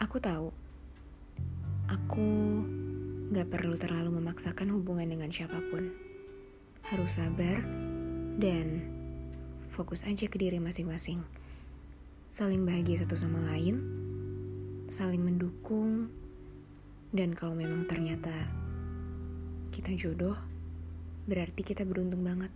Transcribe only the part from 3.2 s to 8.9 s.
gak perlu terlalu memaksakan hubungan dengan siapa pun. Harus sabar dan